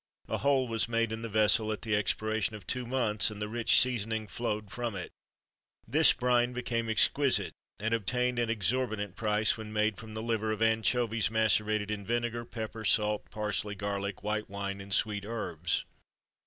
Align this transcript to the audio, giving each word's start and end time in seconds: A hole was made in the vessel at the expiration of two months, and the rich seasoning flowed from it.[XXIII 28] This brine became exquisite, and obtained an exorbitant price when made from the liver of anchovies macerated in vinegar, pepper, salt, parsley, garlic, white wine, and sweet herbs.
A 0.27 0.39
hole 0.39 0.67
was 0.67 0.89
made 0.89 1.11
in 1.11 1.21
the 1.21 1.29
vessel 1.29 1.71
at 1.71 1.83
the 1.83 1.95
expiration 1.95 2.55
of 2.55 2.65
two 2.65 2.87
months, 2.87 3.29
and 3.29 3.39
the 3.39 3.47
rich 3.47 3.79
seasoning 3.79 4.25
flowed 4.27 4.71
from 4.71 4.95
it.[XXIII 4.95 5.91
28] 5.91 5.99
This 5.99 6.13
brine 6.13 6.53
became 6.53 6.89
exquisite, 6.89 7.53
and 7.79 7.93
obtained 7.93 8.39
an 8.39 8.49
exorbitant 8.49 9.15
price 9.15 9.57
when 9.59 9.71
made 9.71 9.97
from 9.99 10.15
the 10.15 10.23
liver 10.23 10.51
of 10.51 10.59
anchovies 10.63 11.29
macerated 11.29 11.91
in 11.91 12.03
vinegar, 12.03 12.45
pepper, 12.45 12.83
salt, 12.83 13.29
parsley, 13.29 13.75
garlic, 13.75 14.23
white 14.23 14.49
wine, 14.49 14.81
and 14.81 14.91
sweet 14.91 15.23
herbs. 15.23 15.85